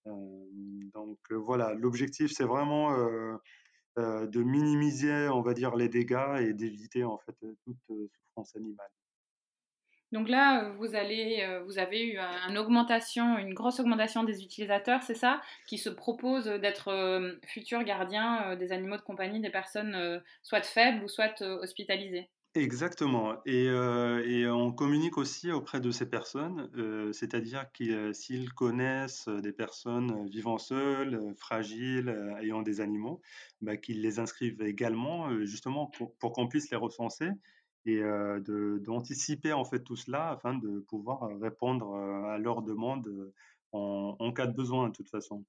[0.07, 2.92] donc voilà, l'objectif c'est vraiment
[3.97, 8.90] de minimiser, on va dire, les dégâts et d'éviter en fait toute souffrance animale.
[10.12, 15.14] Donc là, vous, allez, vous avez eu une augmentation, une grosse augmentation des utilisateurs, c'est
[15.14, 21.03] ça, qui se proposent d'être futurs gardiens des animaux de compagnie des personnes soit faibles
[21.05, 22.31] ou soit hospitalisées.
[22.57, 23.35] Exactement.
[23.47, 26.71] Et, et, on communique aussi auprès de ces personnes,
[27.12, 33.21] c'est-à-dire que s'ils connaissent des personnes vivant seules, fragiles, ayant des animaux,
[33.61, 35.90] bah, qu'ils les inscrivent également, justement
[36.21, 37.29] pour, qu'on puisse les recenser
[37.87, 38.01] et
[38.81, 43.33] d'anticiper en fait tout cela afin de pouvoir répondre à leurs demandes
[43.73, 45.45] en, en cas de besoin de toute façon.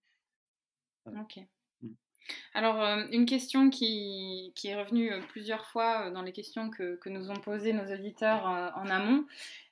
[1.05, 1.47] Ok.
[2.53, 7.35] Alors, une question qui, est revenue plusieurs fois dans les questions que, que nous ont
[7.35, 9.25] posées nos auditeurs en amont,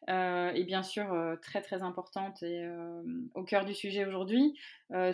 [0.07, 2.67] et bien sûr très très importante et
[3.33, 4.59] au cœur du sujet aujourd'hui,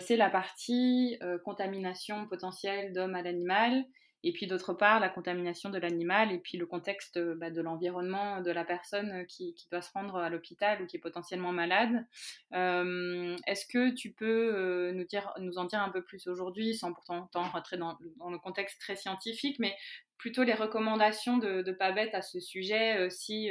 [0.00, 3.84] c'est la partie contamination potentielle d'homme à l'animal
[4.22, 8.40] et puis d'autre part la contamination de l'animal et puis le contexte bah, de l'environnement
[8.40, 12.06] de la personne qui, doit se rendre à l'hôpital ou qui est potentiellement malade.
[12.54, 16.74] Euh, est-ce que tu peux euh, nous, dire, nous en dire un peu plus aujourd'hui,
[16.74, 19.74] sans pourtant rentrer dans, le contexte très scientifique, mais
[20.18, 23.50] plutôt les recommandations de, de Pabette à ce sujet euh, si,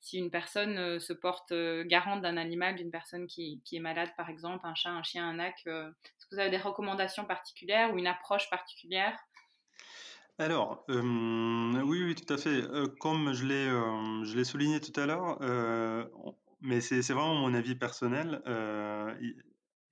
[0.00, 1.52] si une personne se porte
[1.84, 5.28] garante d'un animal, d'une personne qui, qui, est malade par exemple, un chat, un chien,
[5.28, 5.58] un ac.
[5.66, 9.16] Est-ce que vous avez des recommandations particulières ou une approche particulière
[10.38, 12.62] alors, oui, oui, tout à fait.
[13.00, 13.66] comme je l'ai,
[14.24, 15.38] je l'ai souligné tout à l'heure,
[16.60, 18.42] mais c'est vraiment mon avis personnel,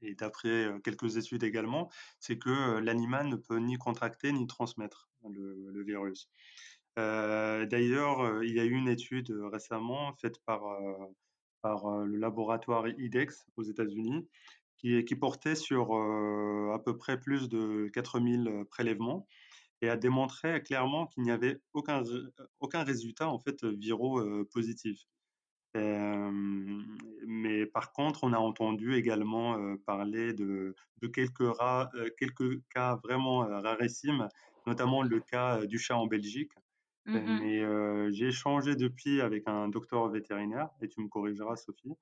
[0.02, 5.82] et d'après quelques études également, c'est que l'animal ne peut ni contracter ni transmettre le,
[5.84, 6.28] virus.
[6.96, 10.62] d'ailleurs, il y a eu une étude récemment faite par,
[11.60, 14.26] par le laboratoire IDEX aux États-Unis
[14.78, 19.26] qui portait sur à peu près plus de 4000 prélèvements
[19.82, 22.02] et a démontré clairement qu'il n'y avait aucun,
[22.60, 25.06] aucun résultat en fait viraux positif.
[25.74, 31.50] mais par contre, on a entendu également parler de, de quelques,
[32.18, 34.28] quelques cas vraiment rarissimes,
[34.66, 36.52] notamment le cas du chat en Belgique.
[37.06, 41.94] Mmh mais j'ai échangé depuis avec un docteur vétérinaire, et tu me corrigeras, Sophie.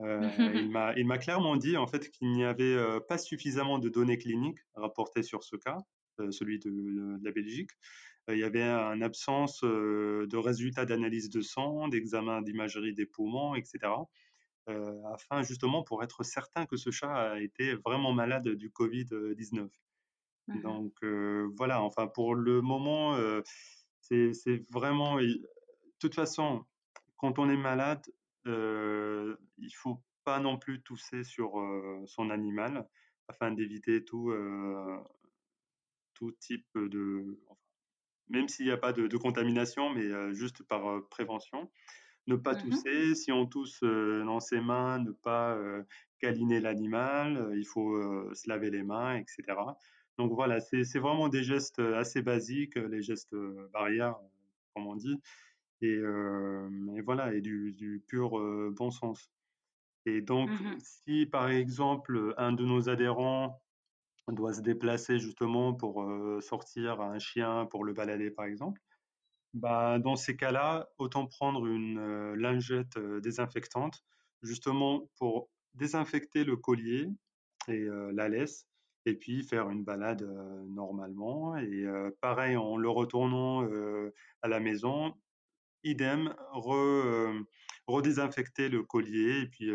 [0.00, 0.70] il
[1.06, 5.42] m'a clairement dit en fait qu'il n'y avait pas suffisamment de données cliniques rapportées sur
[5.42, 5.88] ce cas euh,
[6.30, 7.70] celui de, la Belgique.
[8.28, 13.06] Euh, il y avait une absence euh, de résultats d'analyse de sang, d'examen d'imagerie des
[13.06, 13.92] poumons, etc.
[15.14, 19.68] afin justement pour être certain que ce chat a été vraiment malade du Covid-19.
[20.48, 21.04] Mmh Donc
[21.56, 23.16] voilà, enfin pour le moment,
[24.00, 25.20] c'est vraiment...
[25.20, 25.38] De
[26.00, 26.64] toute façon,
[27.16, 28.04] quand on est malade,
[28.44, 31.52] il il faut pas non plus tousser sur
[32.06, 32.88] son animal
[33.28, 34.32] afin d'éviter tout,
[36.16, 37.38] tout type de,
[38.28, 41.70] même s'il n'y a pas de, contamination, mais juste par prévention.
[42.26, 45.56] Ne pas mmh tousser, si on tousse dans ses mains, ne pas
[46.18, 47.94] câliner l'animal, il faut
[48.34, 49.44] se laver les mains, etc.
[50.18, 53.36] Donc voilà, c'est vraiment des gestes assez basiques, les gestes
[53.72, 54.16] barrières,
[54.74, 55.20] comme on dit,
[55.82, 56.00] et,
[57.04, 58.30] voilà, et du, pur
[58.72, 59.30] bon sens.
[60.04, 63.60] Et donc, mmh si par exemple un de nos adhérents
[64.26, 66.04] on doit se déplacer justement pour
[66.40, 68.80] sortir un chien pour le balader par exemple,
[69.54, 74.04] bah, dans ces cas-là, autant prendre une lingette désinfectante
[74.42, 77.08] justement pour désinfecter le collier
[77.68, 78.66] et la laisse
[79.06, 80.22] et puis faire une balade
[80.68, 81.56] normalement.
[81.56, 81.86] Et
[82.20, 83.66] pareil, en le retournant
[84.42, 85.14] à la maison,
[85.84, 86.34] idem,
[87.86, 89.70] redésinfecter le collier et puis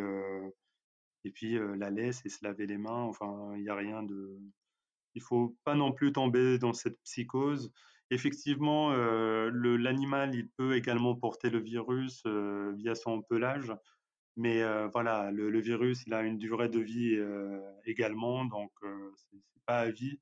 [1.23, 3.03] et puis la laisse et se laver les mains.
[3.03, 4.39] Enfin, il n'y a rien de.
[5.13, 7.71] Il faut pas non plus tomber dans cette psychose.
[8.09, 13.73] Effectivement, l'animal, il peut également porter le virus via son pelage.
[14.37, 17.17] Mais voilà, le, virus, il a une durée de vie
[17.85, 18.71] également, donc
[19.15, 20.19] c'est pas à vie.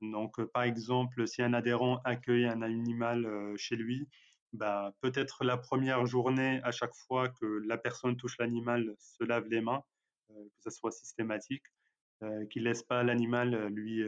[0.00, 4.08] Donc, par exemple, si un adhérent accueille un animal chez lui,
[4.52, 9.46] bah, peut-être la première journée, à chaque fois que la personne touche l'animal, se lave
[9.48, 9.82] les mains.
[10.30, 11.62] Euh, que ça soit systématique,
[12.22, 14.04] euh, qui laisse pas l'animal euh, lui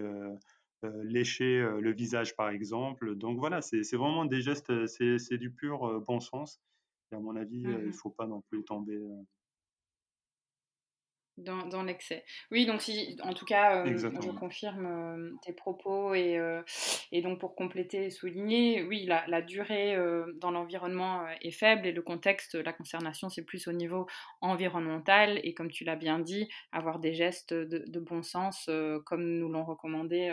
[1.04, 3.14] lécher le visage par exemple.
[3.14, 6.59] Donc voilà, c'est vraiment des gestes, c'est du pur bon sens.
[7.12, 8.98] Et à mon avis, il ne mmh faut pas non plus tomber
[11.44, 12.24] Dans, l'excès.
[12.50, 16.62] Oui, donc si, en tout cas, euh, je confirme euh, tes propos et, euh,
[17.12, 19.96] et, donc pour compléter et souligner, oui, la, la durée
[20.37, 24.07] dans l'environnement est faible et le contexte, la concernation, c'est plus au niveau
[24.40, 28.68] environnemental et comme tu l'as bien dit, avoir des gestes de, de bon sens
[29.07, 30.31] comme nous l'ont recommandé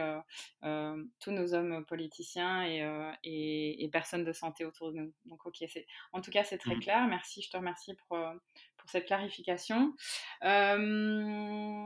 [0.62, 2.82] tous nos hommes politiciens et,
[3.24, 5.14] et, et, personnes de santé autour de nous.
[5.26, 5.64] Donc, ok,
[6.14, 6.82] en tout cas, c'est très mmh.
[6.82, 7.08] clair.
[7.08, 8.18] Merci, je te remercie pour,
[8.78, 9.94] pour cette clarification.
[10.44, 11.86] Euh,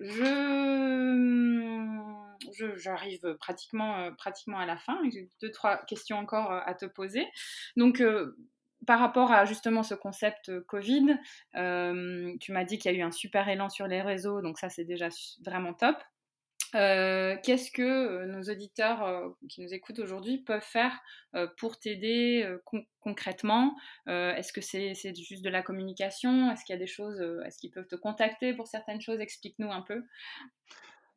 [0.00, 1.24] je,
[2.76, 4.98] j'arrive pratiquement, euh, pratiquement à la fin.
[5.12, 7.26] J'ai deux, trois questions encore euh, à te poser.
[7.76, 8.02] Donc,
[8.86, 11.16] par rapport à justement ce concept Covid,
[11.54, 14.68] tu m'as dit qu'il y a eu un super élan sur les réseaux, donc ça
[14.68, 15.08] c'est déjà
[15.44, 15.96] vraiment top.
[16.74, 21.00] Euh, qu'est-ce que euh, nos auditeurs euh, qui nous écoutent aujourd'hui peuvent faire
[21.56, 22.48] pour t'aider
[23.00, 23.76] concrètement?
[24.06, 26.50] Est-ce que c'est juste de la communication?
[26.50, 29.20] Est-ce qu'il y a des choses Est-ce qu'ils peuvent te contacter pour certaines choses?
[29.20, 30.02] Explique-nous un peu.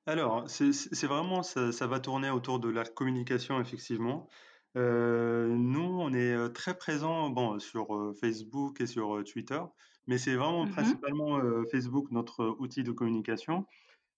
[0.07, 4.27] Alors, c'est vraiment, ça, ça, va tourner autour de la communication, effectivement.
[4.75, 7.87] nous, on est très présents bon, sur
[8.19, 9.61] Facebook et sur Twitter,
[10.07, 11.39] mais c'est vraiment mmh principalement
[11.71, 13.67] Facebook notre outil de communication.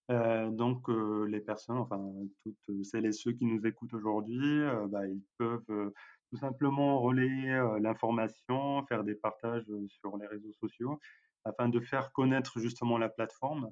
[0.09, 2.01] Euh, donc, euh, les personnes, enfin,
[2.43, 5.91] toutes celles et ceux qui nous écoutent aujourd'hui, euh, bah, ils peuvent
[6.29, 10.99] tout simplement relayer l'information, faire des partages sur les réseaux sociaux
[11.43, 13.71] afin de faire connaître justement la plateforme.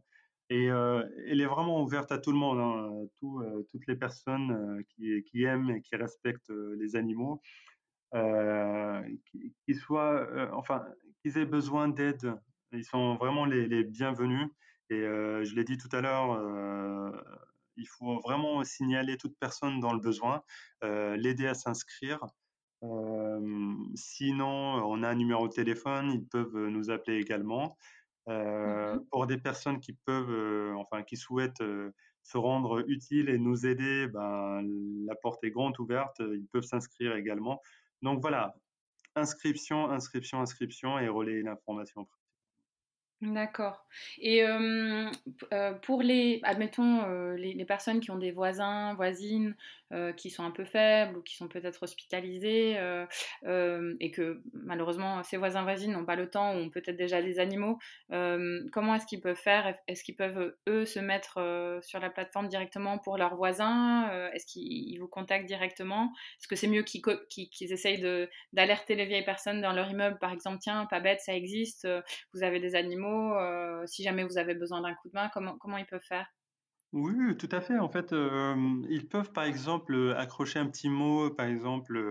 [0.50, 5.44] Et elle est vraiment ouverte à tout le monde, hein, toutes les personnes qui, qui,
[5.44, 7.42] aiment et qui respectent les animaux,
[8.14, 10.84] qu'ils soient, enfin,
[11.22, 12.34] qu'ils aient besoin d'aide.
[12.72, 14.50] Ils sont vraiment les bienvenus.
[14.90, 16.40] Et je l'ai dit tout à l'heure,
[17.76, 20.44] il faut vraiment signaler toute personne dans le besoin,
[20.82, 22.20] l'aider à s'inscrire.
[23.96, 27.78] sinon, on a un numéro de téléphone, ils peuvent nous appeler également.
[28.28, 31.64] Mmh pour des personnes qui peuvent, enfin, qui souhaitent
[32.28, 34.62] se rendre utiles et nous aider, ben,
[35.06, 37.62] la porte est grande ouverte, ils peuvent s'inscrire également.
[38.02, 38.54] Donc voilà,
[39.16, 42.08] inscription, inscription, inscription et relayer l'information.
[43.22, 43.84] D'accord.
[44.20, 44.44] Et
[45.82, 49.56] pour les, admettons, les, personnes qui ont des voisins, voisines,
[50.18, 52.78] qui sont un peu faibles ou qui sont peut-être hospitalisés
[53.44, 57.40] et que malheureusement ces voisins, voisines n'ont pas le temps ou ont peut-être déjà des
[57.40, 59.74] animaux, comment est-ce qu'ils peuvent faire?
[59.88, 65.00] Est-ce qu'ils peuvent, eux, se mettre sur la plateforme directement pour leurs voisins Est-ce qu'ils
[65.00, 66.14] vous contactent directement?
[66.40, 70.60] Est-ce que c'est mieux qu'ils essayent d'alerter les vieilles personnes dans leur immeuble, par exemple,
[70.62, 71.88] tiens, pas bête, ça existe,
[72.36, 75.58] vous avez des animaux euh, si jamais vous avez besoin d'un coup de main, comment,
[75.58, 76.28] comment ils peuvent faire?
[76.94, 77.78] Oui, tout à fait.
[77.78, 78.14] En fait,
[78.90, 82.02] ils peuvent par exemple accrocher un petit mot, par exemple,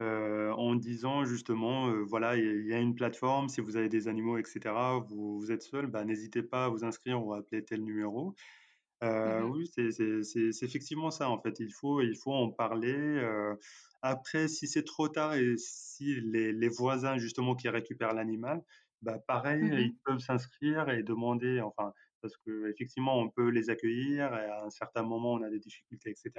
[0.00, 4.74] en disant justement, voilà, il y, a une plateforme, si vous avez des animaux, etc.,
[5.08, 8.34] vous, vous êtes seul, bah, n'hésitez pas à vous inscrire ou à appeler tel numéro.
[9.02, 11.58] Mmh oui, c'est effectivement ça, en fait.
[11.58, 13.20] Il faut, il faut en parler.
[14.02, 18.62] après, si c'est trop tard et si les, les voisins, justement, qui récupèrent l'animal,
[19.02, 24.32] bah, pareil, mmh ils peuvent s'inscrire et demander, enfin, parce qu'effectivement, on peut les accueillir
[24.34, 26.32] et à un certain moment, on a des difficultés, etc.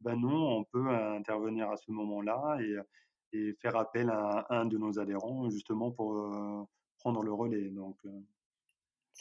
[0.00, 2.76] Ben non, on peut intervenir à ce moment-là et,
[3.32, 7.70] et, faire appel à un de nos adhérents, justement, pour prendre le relais.
[7.70, 7.98] Donc,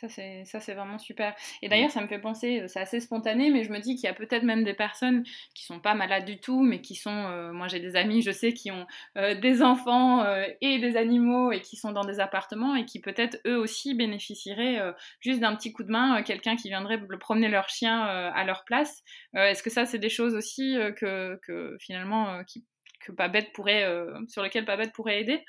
[0.01, 1.35] ça, c'est, ça, c'est vraiment super.
[1.61, 4.05] Et d'ailleurs, ça me fait penser, euh, c'est assez spontané, mais je me dis qu'il
[4.05, 7.11] y a peut-être même des personnes qui sont pas malades du tout, mais qui sont,
[7.11, 8.87] euh, moi j'ai des amis, je sais, qui ont
[9.17, 10.25] euh, des enfants
[10.61, 14.79] et des animaux et qui sont dans des appartements et qui peut-être eux aussi bénéficieraient
[15.19, 19.03] juste d'un petit coup de main, quelqu'un qui viendrait promener leur chien à leur place.
[19.33, 22.65] est-ce que ça, c'est des choses aussi que, que, finalement, qui,
[23.05, 23.85] que Babette pourrait,
[24.27, 25.43] sur lesquelles Babette pourrait aider?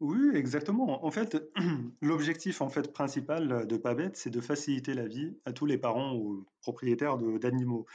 [0.00, 1.04] Oui, exactement.
[1.04, 1.36] En fait,
[2.02, 6.14] l'objectif en fait principal de Pabet, c'est de faciliter la vie à tous les parents
[6.14, 7.86] ou propriétaires d'animaux.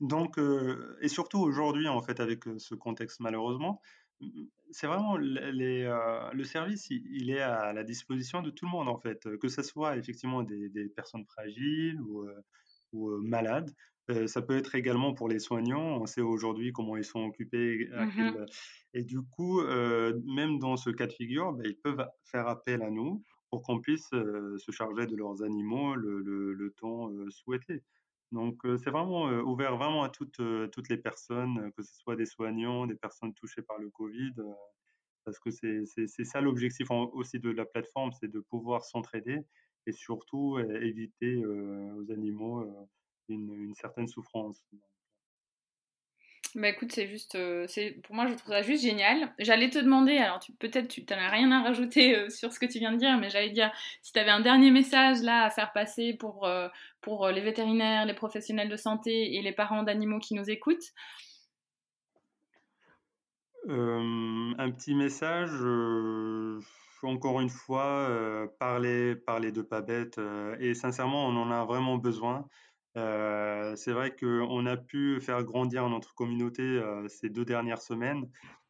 [0.00, 3.80] Donc, euh, et surtout aujourd'hui, en fait, avec euh, ce contexte malheureusement,
[4.70, 8.98] c'est vraiment euh, le service, il, est à la disposition de tout le monde en
[8.98, 12.00] fait, que ce soit effectivement des, personnes fragiles
[12.92, 13.72] ou malades.
[14.26, 16.00] Ça peut être également pour les soignants.
[16.00, 18.46] On sait aujourd'hui comment ils sont occupés, mmh
[18.94, 22.90] et du coup, même dans ce cas de figure, bah, ils peuvent faire appel à
[22.90, 27.82] nous pour qu'on puisse se charger de leurs animaux le, le, temps souhaité.
[28.32, 30.40] Donc, c'est vraiment ouvert vraiment à toutes,
[30.72, 34.32] toutes les personnes, que ce soit des soignants, des personnes touchées par le Covid,
[35.24, 39.40] parce que c'est ça l'objectif aussi de la plateforme, c'est de pouvoir s'entraider
[39.86, 42.64] et surtout éviter aux animaux
[43.28, 44.62] une, une certaine souffrance.
[46.54, 49.34] Bah écoute, c'est juste, euh, c'est pour moi je trouve ça juste génial.
[49.38, 52.78] J'allais te demander, alors peut-être tu n'as rien à rajouter euh, sur ce que tu
[52.78, 53.70] viens de dire, mais j'allais dire
[54.00, 56.68] si tu avais un dernier message là à faire passer pour, euh,
[57.02, 60.92] pour les vétérinaires, les professionnels de santé et les parents d'animaux qui nous écoutent.
[63.68, 65.50] un petit message,
[67.02, 70.18] encore une fois, parler, parler de pas bête,
[70.58, 72.48] et sincèrement on en a vraiment besoin.
[72.96, 78.28] Euh, c'est vrai qu'on a pu faire grandir notre communauté euh, ces deux dernières semaines,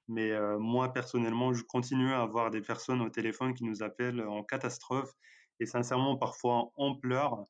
[0.09, 4.21] mais euh, moi personnellement, je continue à avoir des personnes au téléphone qui nous appellent
[4.21, 5.13] en catastrophe
[5.61, 7.45] et sincèrement parfois en pleurs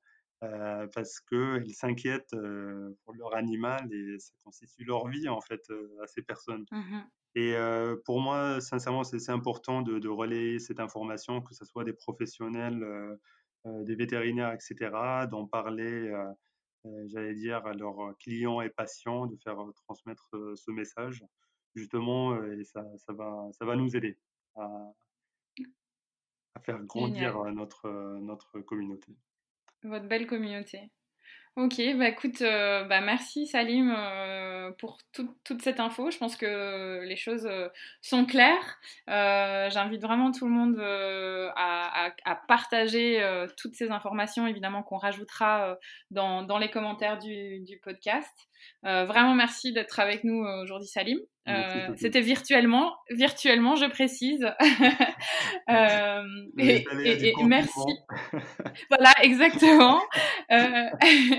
[0.94, 2.36] parce qu'elles s'inquiètent
[3.04, 5.68] pour leur animal et ça constitue leur vie en fait
[6.00, 6.64] à ces personnes.
[6.70, 7.00] Mmh
[7.34, 7.54] et
[8.04, 12.84] pour moi, sincèrement, c'est important de, de, relayer cette information, que ce soit des professionnels,
[13.64, 16.10] des vétérinaires, etc., d'en parler
[17.06, 21.24] j'allais dire, à leurs clients et patients de faire transmettre ce message,
[21.74, 24.18] justement, et ça, ça, va, ça va nous aider
[24.56, 24.92] à,
[26.54, 27.88] à faire grandir notre,
[28.20, 29.12] notre communauté.
[29.82, 30.90] Votre belle communauté.
[31.56, 36.10] Ok, bah écoute, euh, bah merci Salim euh, pour toute cette info.
[36.10, 37.68] Je pense que les choses euh,
[38.00, 38.78] sont claires.
[39.08, 40.78] J'invite vraiment tout le monde
[41.56, 42.12] à,
[42.46, 43.20] partager
[43.56, 45.76] toutes ces informations, évidemment qu'on rajoutera
[46.10, 48.48] dans, dans, les commentaires du, du podcast.
[48.82, 51.18] vraiment merci d'être avec nous aujourd'hui Salim.
[51.48, 54.44] Euh, c'était virtuellement, virtuellement, je précise.
[55.70, 56.22] euh,
[56.58, 56.84] et,
[57.44, 57.80] merci.
[58.90, 60.00] voilà, exactement.
[60.50, 60.88] Euh,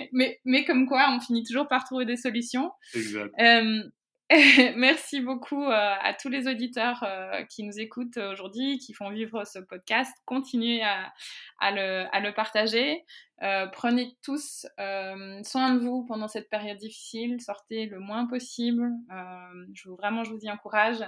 [0.12, 2.72] mais, mais comme quoi, on finit toujours par trouver des solutions.
[2.94, 3.34] Exact.
[3.40, 3.84] Euh,
[4.76, 7.04] merci beaucoup à tous les auditeurs
[7.50, 10.16] qui nous écoutent aujourd'hui, qui font vivre ce podcast.
[10.26, 11.12] Continuez à,
[11.60, 13.06] à, le, à le, partager.
[13.42, 17.42] Euh, prenez tous euh, soin de vous pendant cette période difficile.
[17.42, 18.92] Sortez le moins possible.
[19.12, 21.04] Euh, je vous, vraiment, je vous y encourage.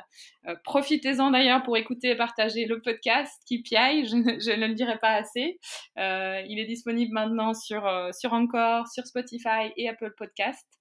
[0.64, 4.06] Profitez-en d'ailleurs pour écouter et partager le podcast qui piaille.
[4.06, 5.60] Je, je, ne le dirai pas assez.
[5.98, 10.81] il est disponible maintenant sur, sur Encore, sur Spotify et Apple Podcast.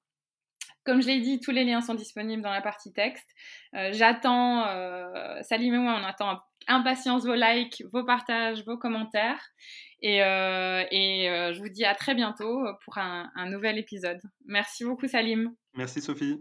[0.84, 3.28] Comme je l'ai dit, tous les liens sont disponibles dans la partie texte.
[3.74, 9.40] Euh, j'attends, euh, Salim et moi, on attend impatience vos likes, vos partages, vos commentaires.
[10.00, 10.84] Et, euh,
[11.52, 14.20] je vous dis à très bientôt pour un nouvel épisode.
[14.46, 15.54] Merci beaucoup, Salim.
[15.74, 16.40] Merci, Sophie.